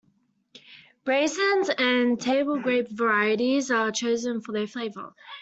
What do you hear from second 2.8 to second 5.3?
varieties are chosen for their flavour.